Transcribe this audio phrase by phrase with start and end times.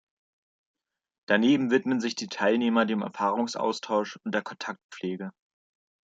[1.27, 5.29] Daneben widmen sich die Teilnehmer dem Erfahrungsaustausch und der Kontaktpflege.